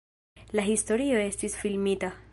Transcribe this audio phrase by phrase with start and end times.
[0.59, 2.15] La historio estis filmita.